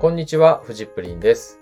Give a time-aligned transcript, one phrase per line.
[0.00, 1.60] こんにちは、フジプリンです。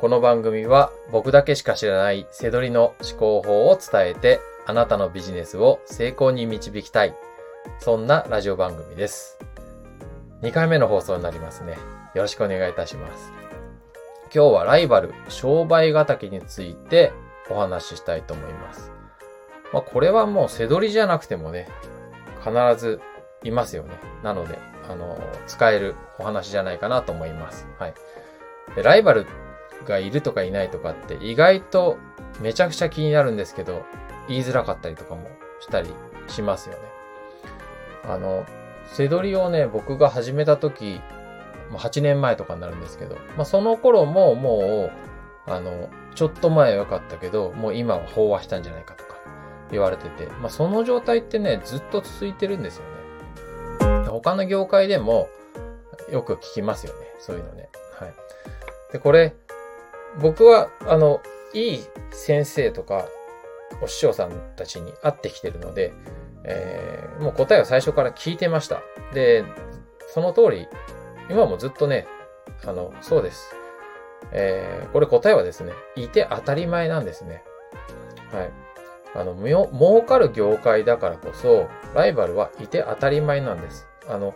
[0.00, 7.14] この番組は僕だけしか知らないセドリの思考法を伝えてあなたのビジネスを成功に導きたい。
[7.80, 9.38] そんなラジオ番組です。
[10.40, 11.76] 2回目の放送になりますね。
[12.14, 13.30] よろしくお願いいたします。
[14.34, 17.12] 今日はライバル、商売敵について
[17.50, 18.92] お話ししたいと思います。
[19.74, 21.68] まあこれはもうセドリじゃなくてもね、
[22.42, 23.02] 必ず
[23.42, 23.90] いますよね。
[24.22, 24.58] なので、
[24.88, 27.66] あの、使えるお話じゃないかなと思います。
[27.78, 27.94] はい。
[28.74, 29.26] でライバル
[29.86, 31.98] がいるとかいないとかって意外と
[32.40, 33.84] めちゃくちゃ気になるんですけど、
[34.28, 35.28] 言いづらかったりとかも
[35.60, 35.90] したり
[36.28, 36.80] しますよね。
[38.04, 38.44] あの、
[38.86, 41.00] セドリをね、僕が始めた時、
[41.72, 44.90] 8年前とかになるんですけど、まあその頃もも
[45.46, 49.16] う、あの、ちょっと前は良かったけど、もう今は飽和したんじゃないかとか
[49.70, 52.90] 言われてて、まあその状態ってね、ずっと続いてるんですよね。
[54.20, 55.28] 他の業界でも
[56.10, 57.06] よく聞きますよね。
[57.18, 57.68] そういうのね。
[57.98, 58.14] はい。
[58.92, 59.34] で、これ、
[60.20, 61.20] 僕は、あの、
[61.52, 63.06] いい先生とか、
[63.82, 65.92] お師匠さんたちに会ってきてるので、
[66.44, 68.82] えーもう答えを最初から聞いてました。
[69.12, 69.44] で、
[70.08, 70.68] その通り、
[71.30, 72.06] 今もずっとね、
[72.66, 73.54] あの、そうです。
[74.32, 77.42] えーこれ答えはですね、いて当たり前なんですね。
[78.32, 78.50] はい。
[79.16, 83.86] あの、儲かる業界だからこそ、ライバルはいて当たり前なんです。
[84.08, 84.34] あの、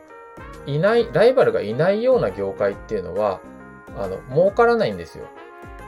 [0.66, 3.40] いない、ライバルがいないような業界っていうのは、
[3.96, 5.26] あの、儲からないんですよ。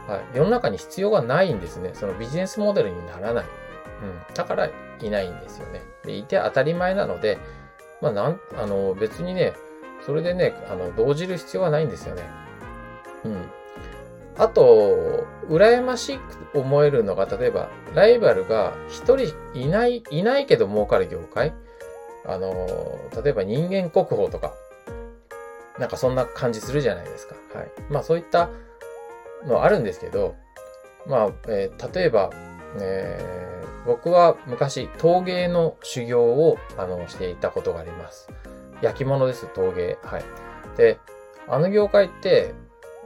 [0.09, 0.37] はい。
[0.37, 1.91] 世の中に必要がないんですね。
[1.95, 3.45] そのビジネスモデルにならない。
[3.45, 4.35] うん。
[4.35, 4.69] だから、
[5.01, 5.83] いないんですよね。
[6.05, 7.39] で、いて当たり前なので、
[8.01, 9.55] まあ、なん、あの、別にね、
[10.05, 12.23] それでね、あの、動じる必要はないんですよね。
[13.25, 13.51] うん。
[14.39, 16.19] あと、羨まし
[16.53, 21.53] く思えるのが、例えば、ライバルが一人いない、いないけど儲かる業界
[22.27, 22.53] あの、
[23.23, 24.55] 例えば人間国宝とか、
[25.79, 27.35] なんかそんな感じするじゃないですか。
[27.55, 27.71] はい。
[27.89, 28.51] まあそういった
[29.47, 30.35] のあるんですけど、
[31.07, 32.31] まあ、えー例えば、
[32.79, 33.51] えー
[33.87, 38.29] 僕は昔陶芸の修行をあのしていたことがあります。
[38.83, 39.97] 焼き物です、陶芸。
[40.03, 40.25] はい。
[40.77, 40.99] で、
[41.49, 42.53] あの業界って、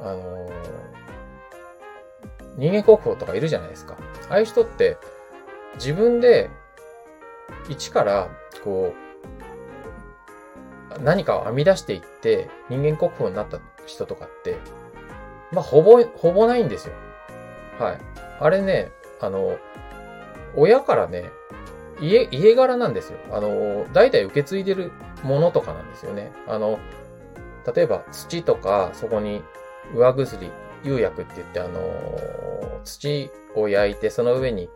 [0.01, 0.53] あのー
[2.57, 3.97] 人間国宝とかいるじゃないですか。
[4.31, 4.97] ああいう人って
[5.77, 6.51] 自分で
[7.69, 8.29] 一から
[8.63, 9.04] こう
[11.01, 14.57] 何かを編み出していって人間国宝になった人とかって、
[15.53, 16.95] まあほぼ、ほぼないんですよ。
[17.79, 17.99] はい。
[18.41, 18.91] あれね、
[19.21, 19.59] あの、
[20.57, 21.31] 親からね、
[22.01, 23.19] 家、家柄なんですよ。
[23.31, 26.33] あの、代々受け継いでるものとかなんですよね。
[26.49, 26.79] あの、
[27.75, 29.43] 例えば土とか、そこに
[29.95, 30.27] 上薬、
[30.85, 34.69] 釉薬って言って、あの、土を焼いて、その上に、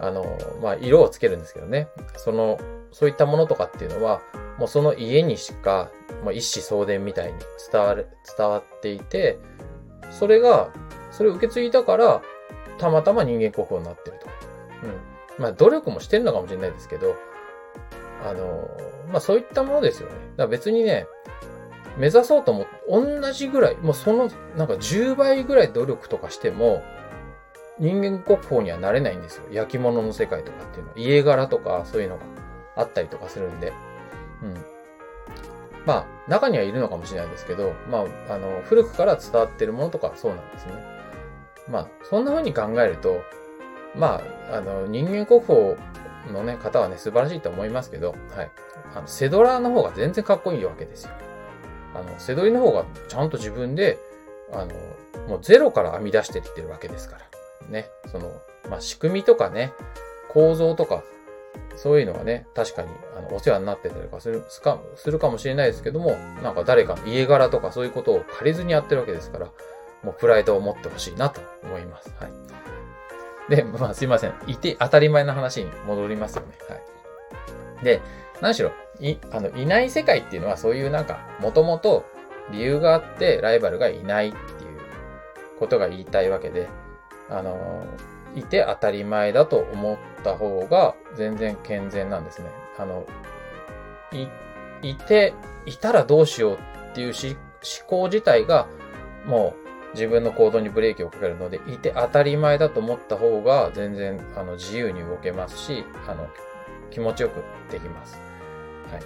[0.00, 0.24] あの、
[0.62, 1.88] まあ、色をつけるんですけどね。
[2.16, 2.58] その、
[2.92, 4.20] そういったものとかっていうのは、
[4.58, 5.90] もうその家にしか、
[6.24, 7.38] もう一子相伝みたいに
[7.70, 9.38] 伝わる、伝わっていて、
[10.10, 10.70] それが、
[11.10, 12.22] それを受け継いだから、
[12.78, 14.26] たまたま人間国宝になってると。
[14.86, 15.42] うん。
[15.42, 17.14] まあ、努力もしてるのかもしれないですけど、
[18.24, 18.68] あの、
[19.08, 20.14] まあ、そういったものですよね。
[20.14, 21.06] だから別にね、
[21.98, 26.82] 目指そうと思って、同じぐらい、もうその、なんか10倍ぐらい努力とかしても、
[27.78, 29.44] 人間国宝にはなれないんですよ。
[29.50, 30.94] 焼き物の世界とかっていうのは。
[30.96, 32.22] 家柄とかそういうのが
[32.76, 33.72] あったりとかするんで。
[34.42, 34.64] うん。
[35.84, 40.72] まあ、中にはいるのかもしれないですけど、まあ、あの、古くから伝わってるものとかそうなんですね。
[41.68, 43.22] まあ、そんな風に考えると、
[43.94, 45.76] まあ、あの、人間国宝
[46.32, 48.50] のね、方はね、素晴らしいと思いますけど、はい。
[48.94, 51.10] あの、セドラーの方が全然かっこいいわけですよ。
[51.94, 53.98] あの、セドリの方がちゃんと自分で、
[54.52, 54.74] あの、
[55.28, 57.35] もうゼロから編み出していってるわけですから。
[57.68, 57.90] ね。
[58.10, 58.30] その、
[58.70, 59.72] まあ、仕組みとかね、
[60.28, 61.02] 構造とか、
[61.76, 69.46] そういうのはね、確かに、あの、お世話になってたりとかする、すか、するかもしれないですけども、なんか誰かの家柄とかそういうことを借りずにやってるわけですから、
[70.02, 72.14] もうプライドを持ってほしいなと思います。
[72.18, 72.32] はい。
[73.50, 74.34] で、まあすいません。
[74.46, 76.58] いて当たり前の話に戻りますよね。
[76.68, 77.84] はい。
[77.84, 78.00] で、
[78.40, 82.04] 何しろ、い、あの、いない世界っていうのはそういうなんか、もともと
[82.50, 84.40] 理由があってライバルがいないっていう
[85.58, 86.68] ことが言いたいわけで、
[87.30, 87.84] あの、
[88.34, 92.50] いて当たり前だと思った方が全然健全なんですね。
[92.78, 93.06] あの、
[94.12, 94.28] い、
[94.90, 95.34] いて、
[95.64, 96.58] いたらどうしよう
[96.90, 97.36] っていう思
[97.88, 98.68] 考自体が
[99.26, 106.28] もう自分の行動にブレーキをかけるので、いて当たり前だと思った方が全然あの自由に動けますし、あの、
[106.90, 107.42] 気持ちよく
[107.72, 108.20] できます。
[108.92, 109.02] はい。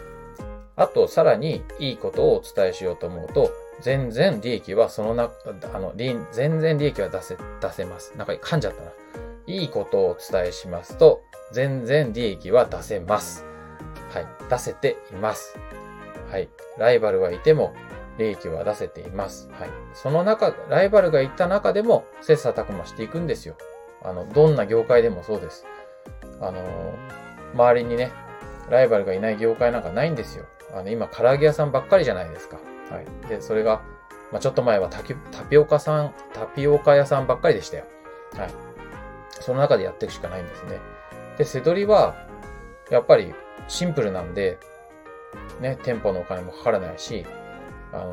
[0.77, 5.31] あと、さらにいいことをお伝えしようと思うと、全然利益はそのな、
[5.75, 8.12] あの、り全然利益は出せ、出せます。
[8.17, 8.91] なんか噛んじゃったな。
[9.47, 11.23] いいことをお伝えしますと、
[11.53, 13.47] 全然利益は出せます。
[14.12, 14.27] はい。
[14.49, 15.59] 出せています。
[16.31, 16.49] はい。
[16.79, 17.73] ライバルはいても、
[18.19, 19.49] 利益は出せています。
[19.53, 19.71] はい。
[19.94, 23.56] その中、ライバルがいた中でも、切磋琢磨していくんですよ。
[24.03, 25.65] あの、どんな業界でもそうです。
[26.41, 26.62] あの
[27.55, 28.12] 周りにね、
[28.71, 30.47] ライバルがいない業界なんかないんですよ。
[30.73, 32.59] あの、今、唐揚げ屋さんばっかりじゃないですか。
[32.91, 33.29] はい。
[33.29, 33.83] で、それが、
[34.33, 35.03] まあ、ちょっと前はタ
[35.45, 37.85] ピオカさん、タピオカ屋さんばっかりでしたよ。
[38.37, 38.51] はい。
[39.41, 40.79] その中でやっていくしかないんですね。
[41.39, 42.15] で、セドリは、
[42.91, 43.33] やっぱり
[43.69, 44.59] シンプルなんで、
[45.61, 47.25] ね、店舗のお金もかからないし、
[47.93, 48.11] あの、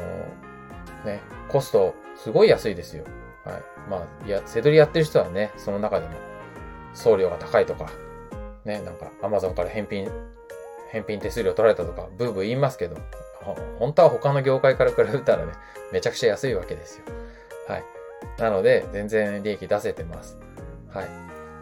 [1.06, 3.04] ね、コストすごい安いですよ。
[3.44, 3.62] はい。
[3.90, 6.14] まあ、や、セドリやってる人はね、その中でも
[6.94, 7.90] 送料が高いとか、
[8.66, 10.10] ね、なんか Amazon から返品、
[10.92, 12.98] 返品手数料取られたとか、ブーブー言いますけど、
[13.80, 15.54] 本当は他の業界から比べたらね、
[15.92, 17.06] めちゃくちゃ安いわけですよ。
[17.68, 17.84] はい。
[18.40, 20.38] なので、全然利益出せてます。
[20.94, 21.08] はい。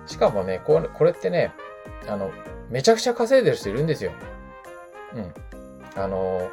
[0.05, 1.51] しかもね、これ、これってね、
[2.07, 2.31] あの、
[2.69, 4.11] めちゃくちゃ稼いでる人いるんですよ。
[5.15, 5.33] うん。
[5.95, 6.49] あの、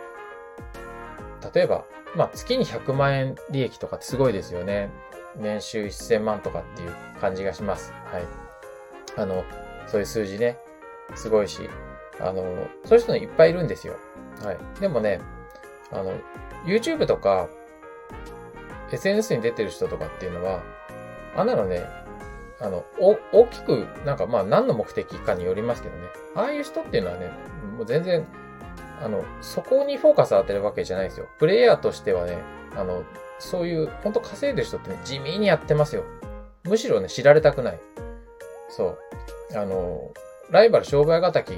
[1.54, 1.84] 例えば、
[2.14, 4.90] まあ、月に100万円利益とかってすごいですよね。
[5.36, 7.92] 年収1000万とかっていう感じがします。
[8.12, 8.22] はい。
[9.16, 9.44] あの、
[9.86, 10.58] そういう数字ね、
[11.14, 11.68] すごいし、
[12.20, 12.42] あの、
[12.84, 13.96] そういう人いっぱいいるんですよ。
[14.42, 14.80] はい。
[14.80, 15.20] でもね、
[15.90, 16.12] あの、
[16.64, 17.48] YouTube とか、
[18.92, 20.62] SNS に出てる人とかっていうのは、
[21.36, 21.86] あんなのね、
[22.60, 26.02] あの、大きく、なんかまあ何の目的かによりますけどね。
[26.36, 27.30] ああいう人っていうのはね、
[27.76, 28.26] もう全然、
[29.02, 31.28] あの、そこにフォーカス当てるわけじゃないですよ。
[31.38, 32.38] プレイヤーとしてはね、
[32.76, 33.04] あの、
[33.38, 36.04] そういう、ほんと稼いでる人ってね、地味にやってますよ。
[36.64, 37.80] むしろね、知られたくない。
[38.68, 38.98] そう。
[39.56, 40.12] あの、
[40.50, 41.54] ライバル商売敵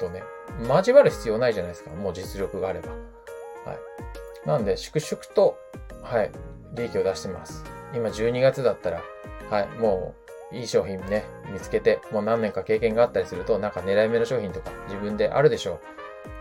[0.00, 0.22] とね、
[0.66, 1.90] 交わる必要ないじゃないですか。
[1.90, 2.90] もう実力があれば。
[2.90, 4.48] はい。
[4.48, 5.58] なんで、粛々と、
[6.02, 6.30] はい、
[6.74, 7.64] 利益を出してます。
[7.94, 9.02] 今12月だったら、
[9.50, 10.14] はい、も
[10.52, 15.80] ういい商品ね、見つけて、もう何年か経験があったりすると、なんか狙い目の商品とか自分であるでしょ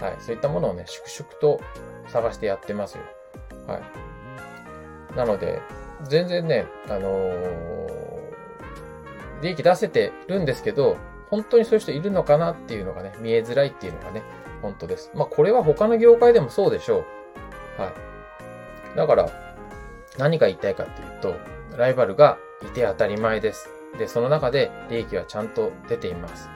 [0.01, 0.03] う。
[0.03, 0.15] はい。
[0.19, 1.59] そういったものをね、粛々と
[2.07, 3.03] 探してやってますよ。
[3.67, 5.15] はい。
[5.17, 5.61] なので、
[6.03, 7.87] 全然ね、あのー、
[9.41, 10.97] 利益出せてるんですけど、
[11.29, 14.23] 本当にそういう人いるのかなっていうのがね、見えづらいっていうのがね、
[14.61, 15.11] 本当です。
[15.13, 17.05] まあ、これは他の業界でもそうでしょ
[17.77, 17.81] う。
[17.81, 18.97] はい。
[18.97, 19.29] だから、
[20.17, 21.35] 何が言いたいかっていうと、
[21.77, 23.69] ライバルがいて当たり前です。
[23.97, 26.49] で、その中で利益はちゃんと出ています。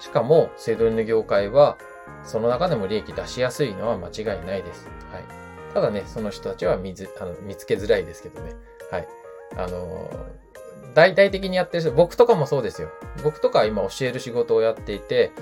[0.00, 1.76] しかも、セドリの業界は、
[2.24, 4.88] その中でも利益出しやすいのは間違いないです。
[5.12, 5.24] はい。
[5.72, 8.54] ただね、その人たちは見あの見つけづらいですけどね。
[8.90, 9.08] はい。
[9.56, 10.45] あのー、
[10.94, 12.88] 大々的にやってる人、僕とかもそうですよ。
[13.22, 15.32] 僕とか今教える仕事をやっていて、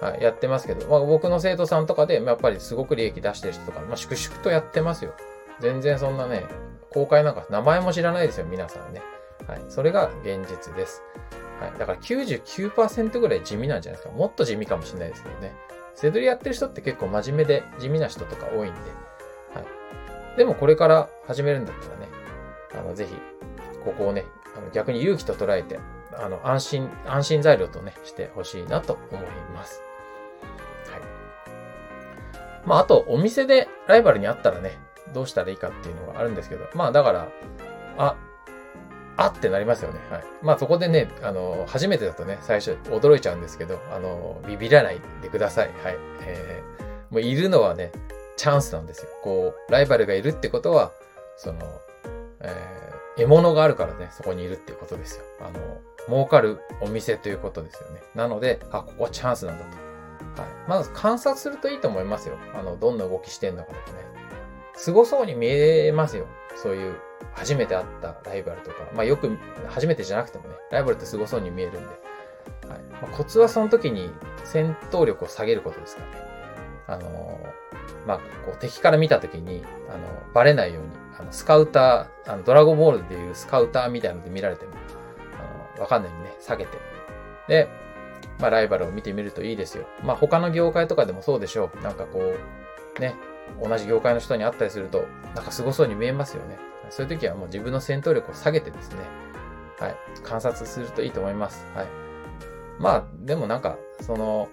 [0.00, 5.14] はい、やってますけど、まあ、僕の生徒さんとかで、まあやっぱりすごく利益出してる人とか、まあ、粛々とやってますよ。
[5.60, 6.46] 全然そんなね、
[6.90, 9.02] 公開なんか名前も知らないですよ、皆さんね。
[9.46, 9.62] はい。
[9.68, 11.02] それが現実です。
[11.60, 11.78] はい。
[11.78, 14.16] だから99%ぐらい地味なんじゃないですか。
[14.16, 15.52] もっと地味かもしれないですけどね。
[15.94, 18.80] セドリやってる人って結構真面目で地味な人とか多いんで。
[19.54, 19.62] は
[20.34, 20.36] い。
[20.36, 22.08] でもこれから始めるんだったらね、
[22.78, 23.14] あの、ぜひ、
[23.84, 24.24] ここをね、
[24.56, 25.78] あの逆に勇気と捉えて、
[26.12, 29.24] あの、安心、安心材料とね、してほしいなと思い
[29.54, 29.80] ます。
[30.90, 31.00] はい。
[32.66, 34.78] まあ、あと、お店でライバルに会ったらね、
[35.14, 37.28] どうしたらいいかっていうのがあるんですけど、まあ、だから、
[37.98, 38.16] あ、
[39.18, 39.98] あってなりますよね。
[40.10, 40.24] はい。
[40.42, 45.72] まあそこでね、あの、初めてだとね、最初驚いちゃうんですけど、あの、ビビらないでください。
[45.82, 45.96] はい。
[46.22, 47.90] えー、もういるのはね、
[48.36, 49.10] チャンスなんですよ。
[49.24, 50.92] こう、ライバルがいるってことは、
[51.36, 51.58] その、
[52.42, 52.87] えー、
[53.18, 55.24] 獲物があるからね、そこにいるっていうことですよ。
[55.40, 58.00] あの、儲かるお店ということですよね。
[58.14, 60.40] なので、あ、ここはチャンスなんだと。
[60.42, 60.50] はい。
[60.68, 62.36] まず観察するといいと思いますよ。
[62.54, 64.04] あの、どんな動きしてんのかとかね。
[64.76, 66.26] 凄そうに見えますよ。
[66.54, 66.94] そういう
[67.32, 71.88] 初めて会ったライバルとか、まあよく、初めてじゃなくてもね、ライバルって凄そうに見えるんで、
[72.68, 74.10] はいまあ、コツはその時に
[74.44, 76.27] 戦闘力を下げることですからね。
[76.88, 77.38] あの、
[78.06, 79.98] まあ、こう敵から見た時に、あの、
[80.34, 80.90] バレないように、
[81.20, 84.72] あの、スカウター、あの、ドラゴンボールでいうスカウターみたいなので見られても、
[85.74, 86.78] あの、わかんないようにね、下げて。
[87.46, 87.68] で、
[88.40, 89.86] まあ、ライバルを見てみるといいですよ。
[90.02, 91.82] まあ、他の業界とかでもそうでしょう。
[91.82, 92.20] なんかこ
[92.96, 93.14] う、ね、
[93.62, 95.04] 同じ業界の人に会ったりすると、
[95.34, 96.56] なんか凄そうに見えますよね。
[96.90, 98.96] そういう時はもう自分の戦闘力を下げてですね、
[99.78, 101.66] はい、観察するといいと思います。
[101.74, 101.86] はい。
[102.78, 104.48] まあ、でもなんか、その、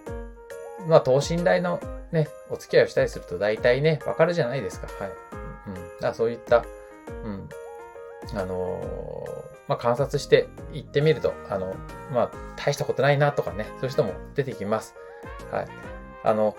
[0.88, 1.80] まあ、等身大の
[2.16, 4.88] ね、お付き合いをしたりすると大体ね、わかるじゃないですか。
[5.00, 5.12] はい。
[5.68, 5.74] うん。
[5.76, 6.66] だからそういった、
[7.24, 7.50] うん。
[8.34, 11.76] あのー、まあ、観察して行ってみると、あの、
[12.12, 14.96] まあ、大したことないなとかね、そういう人も出てきます。
[15.52, 15.68] はい。
[16.24, 16.56] あの、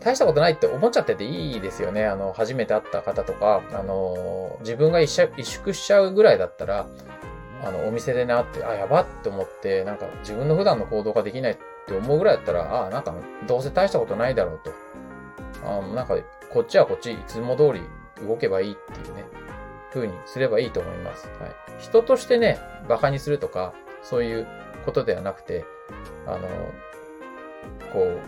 [0.00, 2.06] 大したことないって思っちゃってていいですよね。
[2.06, 6.86] あの、初めて会った方とか、あの、自分が萎縮しちゃうぐらいだったら、
[7.64, 11.58] あの、お店でね、会って、あ、やばって思って、なんか自分の普段の行動ができない
[11.88, 13.14] って思うぐらいだったら、ああ、なんか
[13.46, 14.70] どうせ大したことないだろうと。
[15.66, 16.16] ああなんか、
[16.52, 17.82] こっちはこっち、いつも通り
[18.26, 19.24] 動けばいいっていうね、
[19.92, 21.26] 風にすればいいと思います。
[21.40, 21.52] はい。
[21.80, 24.46] 人としてね、馬鹿にするとか、そういう
[24.84, 25.64] ことではなくて、
[26.26, 26.48] あの、
[27.92, 28.20] こ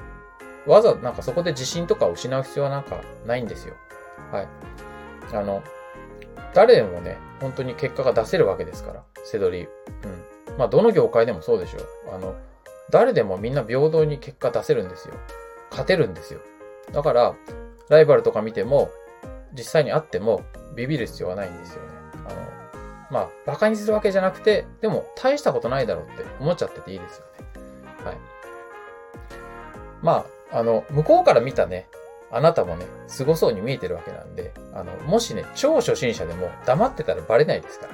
[0.66, 3.74] う、わざなんかそこで自信とかを失う必要はなんかないんですよ。
[4.32, 4.48] はい。
[5.32, 5.62] あの、
[6.54, 9.62] 誰でもね、本当に結果が出せるわけですから、セドリ。
[9.62, 9.66] う
[10.52, 10.58] ん。
[10.58, 12.14] まあ、どの業界でもそうでしょう。
[12.14, 12.34] あの、
[12.90, 15.14] 誰でもみんな平等に結果出せるんですよ。
[15.70, 16.40] 勝てるんですよ。
[16.92, 17.34] だから、
[17.88, 18.90] ライバルとか見ても、
[19.52, 20.42] 実際に会っても
[20.76, 21.88] ビビる必要はないんですよね。
[22.26, 22.60] あの、
[23.10, 28.04] まあ、馬鹿にするわけじゃなくて、でも大したことないだろうって思っちゃってていいですよね。
[28.04, 28.16] はい。
[30.02, 31.88] まあ、あの、向こうから見たね、
[32.32, 37.88] あなたもね、凄そうに見えてるわけなんで、あの、もしね、超初心者でも黙ってたらバレないですか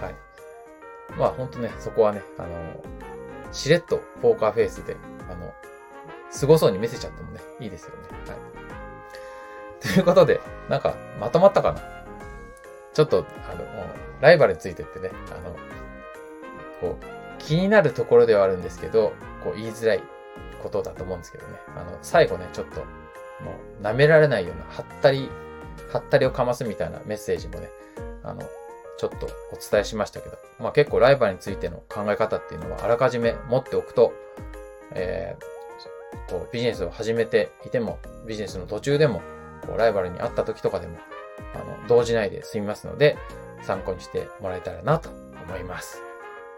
[0.00, 0.06] ら。
[0.06, 0.14] はい。
[1.18, 2.48] まあ、ほんとね、そこはね、あの、
[3.54, 4.96] しれっとポーカーフェイスで、
[5.30, 5.54] あの、
[6.30, 7.96] 凄そうに見せちゃってもね、いいですよね。
[8.28, 8.38] はい。
[9.80, 11.80] ということで、なんか、まとまったかな？
[12.92, 13.64] ちょっと、あの、
[14.20, 15.56] ライバルについてってね、あの、
[16.80, 17.04] こう、
[17.38, 20.02] 気になるところではあるんですけど、こう、言いづらい
[20.62, 21.58] ことだと思うんですけどね。
[21.76, 22.86] あの、最後ね、ちょっと、も
[23.80, 25.28] う、舐められないような、はったり、
[25.92, 27.68] はったりをかますみたいなメッセージもね、
[28.22, 28.42] あの、
[28.96, 34.12] ちょっとお伝えしましたけど、まあ結構ライバルについての考え方っていうのはあらかじめ持っておくと、
[34.92, 39.20] えー、こうビジネスを始めていても、ビジネスの途中でも、
[39.66, 40.98] こうライバルに会った時とかでも、
[41.54, 43.16] あの、動じないで済みますので、
[43.62, 45.08] 参考にしてもらえたらなと
[45.48, 46.02] 思います。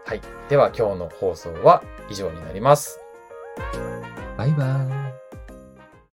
[0.05, 0.21] はい。
[0.49, 2.99] では今日の放送は以上になります。
[4.37, 4.96] バイバーイ。